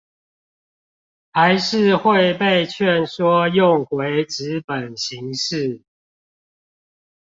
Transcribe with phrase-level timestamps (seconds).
[1.31, 5.83] 還是會被勸說用回紙本形式